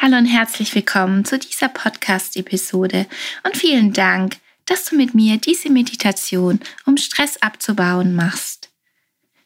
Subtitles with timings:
[0.00, 3.08] Hallo und herzlich willkommen zu dieser Podcast-Episode
[3.42, 8.70] und vielen Dank, dass du mit mir diese Meditation, um Stress abzubauen, machst.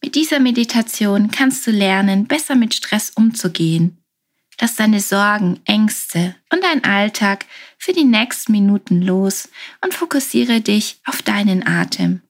[0.00, 3.98] Mit dieser Meditation kannst du lernen, besser mit Stress umzugehen.
[4.60, 9.48] Lass deine Sorgen, Ängste und dein Alltag für die nächsten Minuten los
[9.80, 12.20] und fokussiere dich auf deinen Atem.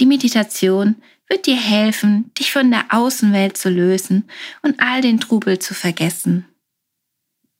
[0.00, 0.96] Die Meditation
[1.30, 4.28] wird dir helfen, dich von der Außenwelt zu lösen
[4.60, 6.46] und all den Trubel zu vergessen.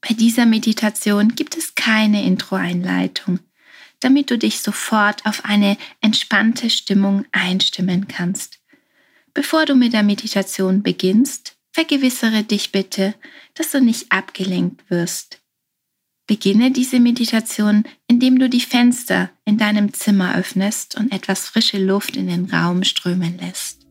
[0.02, 3.38] Bei dieser Meditation gibt es keine Intro-Einleitung,
[4.00, 8.58] damit du dich sofort auf eine entspannte Stimmung einstimmen kannst.
[9.32, 13.14] Bevor du mit der Meditation beginnst, vergewissere dich bitte,
[13.54, 15.40] dass du nicht abgelenkt wirst.
[16.26, 22.16] Beginne diese Meditation, indem du die Fenster in deinem Zimmer öffnest und etwas frische Luft
[22.16, 23.81] in den Raum strömen lässt.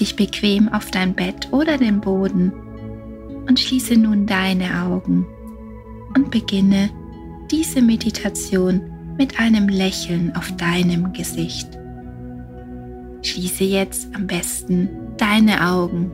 [0.00, 2.52] Dich bequem auf dein Bett oder den Boden
[3.46, 5.26] und schließe nun deine Augen
[6.16, 6.90] und beginne
[7.50, 11.68] diese Meditation mit einem Lächeln auf deinem Gesicht.
[13.22, 16.10] Schließe jetzt am besten deine Augen.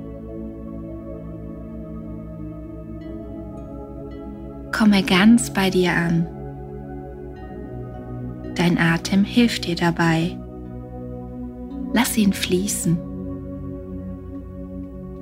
[4.73, 6.27] Komme ganz bei dir an.
[8.57, 10.37] Dein Atem hilft dir dabei.
[11.95, 13.10] Lass ihn fließen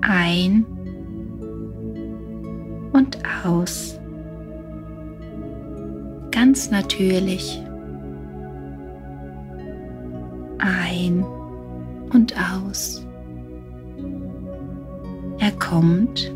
[0.09, 0.65] ein
[2.93, 3.99] und aus.
[6.31, 7.63] Ganz natürlich.
[10.59, 11.25] Ein
[12.13, 13.07] und aus.
[15.39, 16.33] Er kommt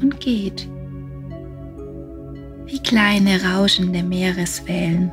[0.00, 0.68] und geht.
[2.66, 5.10] Wie kleine rauschende Meereswellen.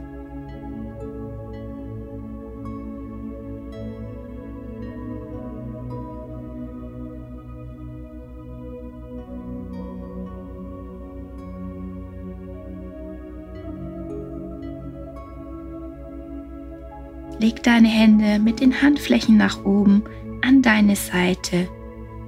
[17.40, 20.04] Leg deine Hände mit den Handflächen nach oben
[20.42, 21.68] an deine Seite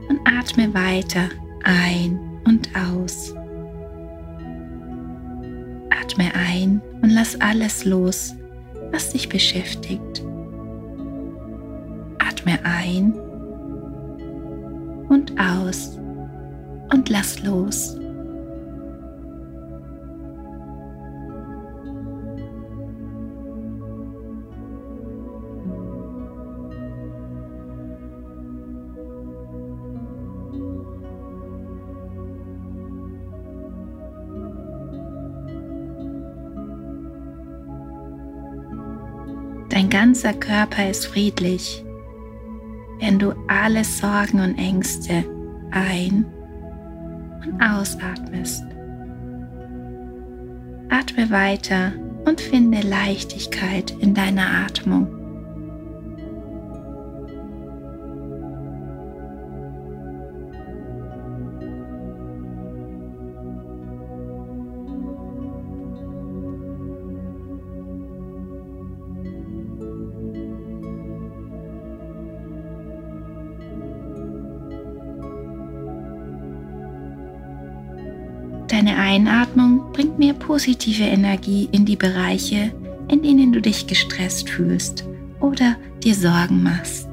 [0.07, 1.29] und atme weiter
[1.63, 3.33] ein und aus.
[5.89, 8.35] Atme ein und lass alles los,
[8.91, 10.23] was dich beschäftigt.
[12.19, 13.13] Atme ein
[15.09, 15.97] und aus
[16.91, 17.99] und lass los.
[39.79, 41.85] Dein ganzer Körper ist friedlich,
[42.99, 45.23] wenn du alle Sorgen und Ängste
[45.71, 46.25] ein-
[47.45, 48.65] und ausatmest.
[50.89, 51.93] Atme weiter
[52.25, 55.18] und finde Leichtigkeit in deiner Atmung.
[79.19, 82.71] Einatmung bringt mehr positive Energie in die Bereiche,
[83.09, 85.03] in denen du dich gestresst fühlst
[85.41, 87.09] oder dir Sorgen machst.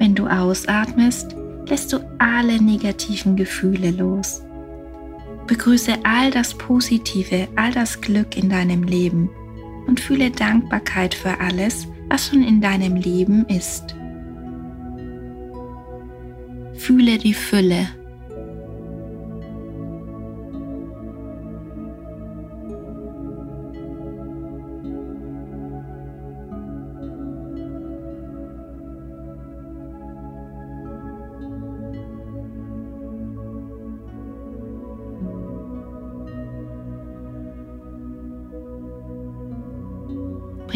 [0.00, 1.36] Wenn du ausatmest,
[1.68, 4.45] lässt du alle negativen Gefühle los.
[5.46, 9.30] Begrüße all das Positive, all das Glück in deinem Leben
[9.86, 13.94] und fühle Dankbarkeit für alles, was schon in deinem Leben ist.
[16.74, 17.88] Fühle die Fülle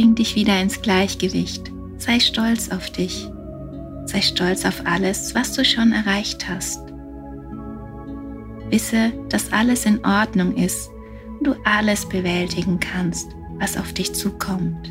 [0.00, 1.70] Bring dich wieder ins Gleichgewicht.
[1.98, 3.28] Sei stolz auf dich.
[4.06, 6.80] Sei stolz auf alles, was du schon erreicht hast.
[8.70, 10.88] Wisse, dass alles in Ordnung ist
[11.38, 14.90] und du alles bewältigen kannst, was auf dich zukommt.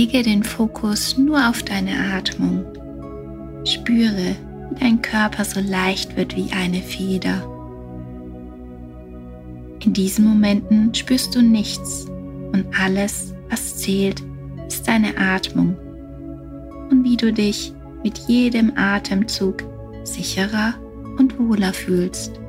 [0.00, 2.64] Lege den Fokus nur auf deine Atmung.
[3.66, 4.34] Spüre,
[4.70, 7.46] wie dein Körper so leicht wird wie eine Feder.
[9.84, 12.06] In diesen Momenten spürst du nichts
[12.50, 14.22] und alles, was zählt,
[14.68, 15.76] ist deine Atmung
[16.90, 19.64] und wie du dich mit jedem Atemzug
[20.04, 20.76] sicherer
[21.18, 22.39] und wohler fühlst.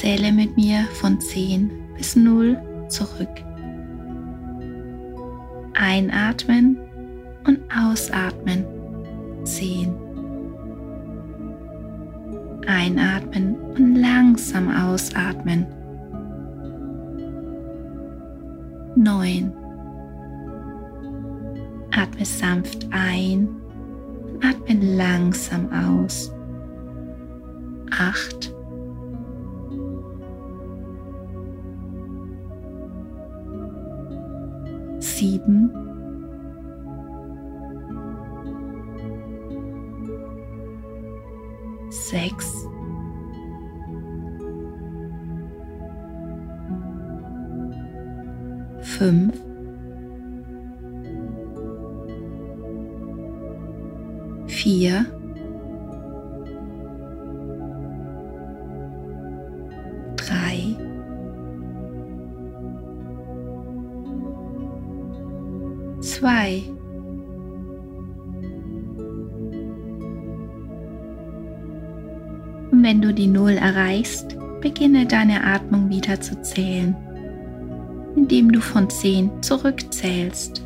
[0.00, 2.56] Zähle mit mir von 10 bis 0
[2.88, 3.28] zurück.
[5.74, 6.78] Einatmen
[7.46, 8.64] und ausatmen
[9.44, 9.94] 10.
[12.66, 15.66] Einatmen und langsam ausatmen.
[18.96, 19.52] 9.
[21.90, 23.50] Atme sanft ein
[24.40, 26.32] atme langsam aus.
[27.90, 28.59] 8.
[35.20, 35.70] sieben,
[41.90, 42.66] sechs,
[48.80, 49.34] fünf,
[54.46, 55.04] vier,
[66.00, 66.62] zwei.
[72.70, 76.94] Und wenn du die Null erreichst, beginne deine Atmung wieder zu zählen,
[78.16, 80.64] indem du von zehn zurückzählst.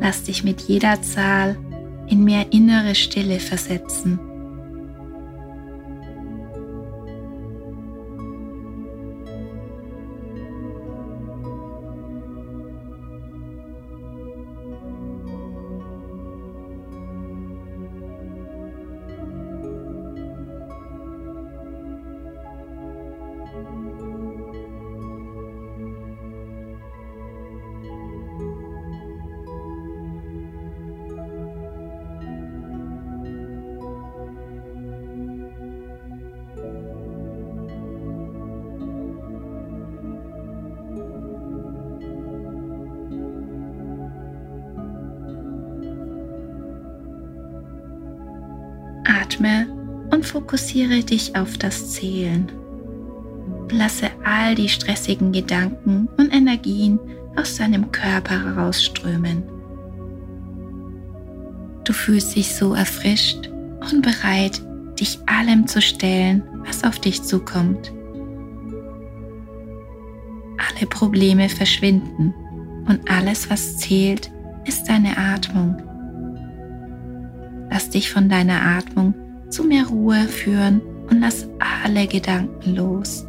[0.00, 1.56] Lass dich mit jeder Zahl
[2.06, 4.20] in mehr innere Stille versetzen.
[50.36, 52.52] Fokussiere dich auf das Zählen.
[53.70, 57.00] Lasse all die stressigen Gedanken und Energien
[57.36, 59.42] aus deinem Körper herausströmen.
[61.84, 63.50] Du fühlst dich so erfrischt
[63.90, 64.60] und bereit,
[65.00, 67.90] dich allem zu stellen, was auf dich zukommt.
[70.58, 72.34] Alle Probleme verschwinden
[72.86, 74.30] und alles, was zählt,
[74.66, 75.80] ist deine Atmung.
[77.70, 79.14] Lass dich von deiner Atmung
[79.50, 83.26] zu mehr Ruhe führen und lass alle Gedanken los.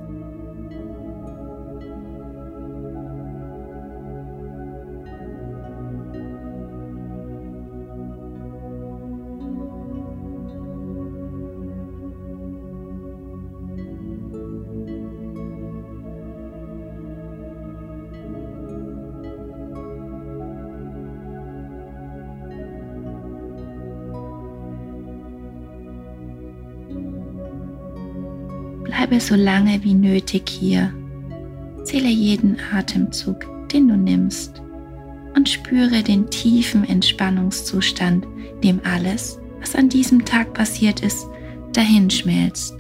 [29.08, 30.94] Bleibe so lange wie nötig hier.
[31.84, 34.62] Zähle jeden Atemzug, den du nimmst
[35.34, 38.28] und spüre den tiefen Entspannungszustand,
[38.66, 41.26] dem alles, was an diesem Tag passiert ist,
[41.72, 42.76] dahinschmelzt.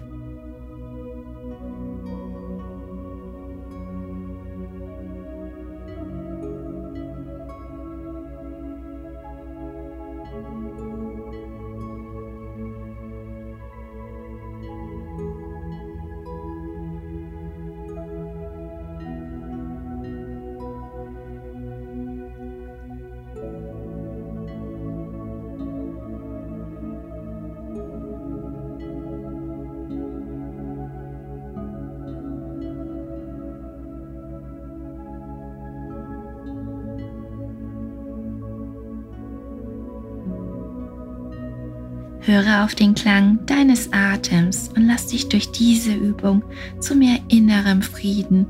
[42.27, 46.43] Höre auf den Klang deines Atems und lass dich durch diese Übung
[46.77, 48.47] zu mehr innerem Frieden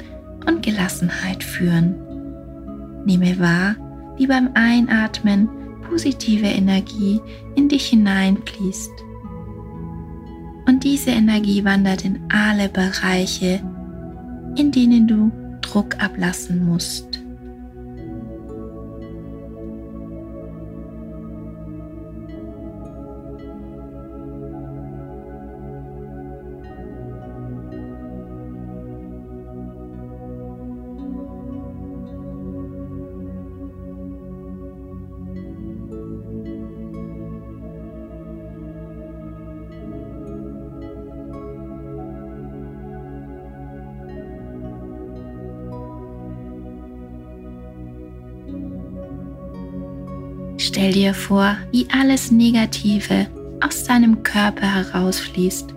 [0.48, 1.94] und Gelassenheit führen.
[3.06, 3.76] Nehme wahr,
[4.18, 5.48] wie beim Einatmen
[5.88, 7.22] positive Energie
[7.56, 8.92] in dich hineinfließt.
[10.66, 13.62] Und diese Energie wandert in alle Bereiche,
[14.56, 15.32] in denen du
[15.62, 17.17] Druck ablassen musst.
[50.78, 53.26] Stell dir vor, wie alles Negative
[53.66, 55.74] aus deinem Körper herausfließt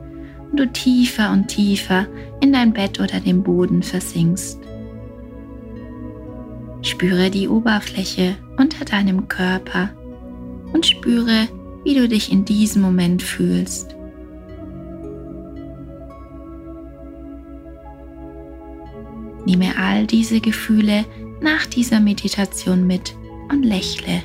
[0.50, 2.06] und du tiefer und tiefer
[2.42, 4.58] in dein Bett oder den Boden versinkst.
[6.82, 9.88] Spüre die Oberfläche unter deinem Körper
[10.74, 11.48] und spüre,
[11.82, 13.96] wie du dich in diesem Moment fühlst.
[19.46, 21.06] Nehme all diese Gefühle
[21.40, 23.14] nach dieser Meditation mit
[23.50, 24.22] und lächle.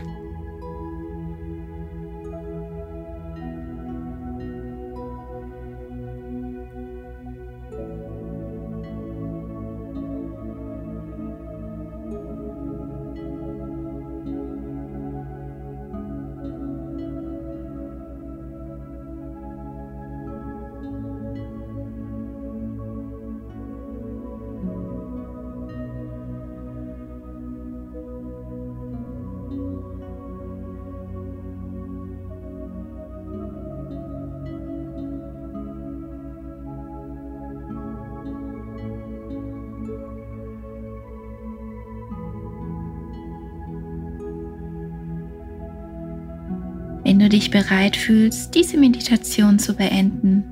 [47.15, 50.43] Wenn du dich bereit fühlst, diese Meditation zu beenden,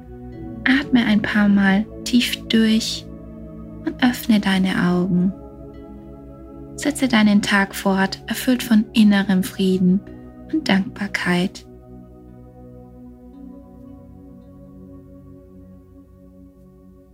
[0.63, 3.05] atme ein paar Mal tief durch
[3.86, 5.34] und öffne deine Augen.
[6.77, 10.00] Setze deinen Tag fort, erfüllt von innerem Frieden
[10.53, 11.65] und Dankbarkeit.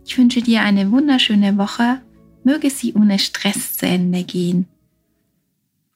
[0.06, 2.00] Ich wünsche dir eine wunderschöne Woche,
[2.44, 4.68] möge sie ohne Stress zu Ende gehen.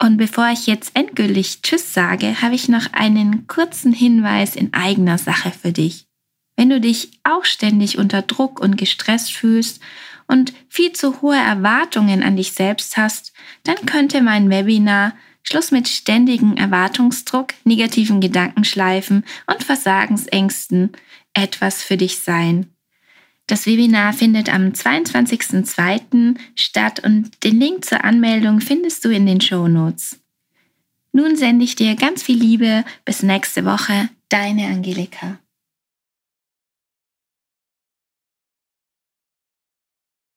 [0.05, 5.17] Und bevor ich jetzt endgültig Tschüss sage, habe ich noch einen kurzen Hinweis in eigener
[5.17, 6.05] Sache für dich.
[6.59, 9.81] Wenn du dich auch ständig unter Druck und gestresst fühlst
[10.27, 13.33] und viel zu hohe Erwartungen an dich selbst hast,
[13.63, 20.93] dann könnte mein Webinar Schluss mit ständigen Erwartungsdruck, negativen Gedankenschleifen und Versagensängsten
[21.33, 22.74] etwas für dich sein.
[23.47, 26.37] Das Webinar findet am 22.02.
[26.55, 30.21] statt und den Link zur Anmeldung findest du in den Show Notes.
[31.13, 32.85] Nun sende ich dir ganz viel Liebe.
[33.05, 35.39] Bis nächste Woche, deine Angelika.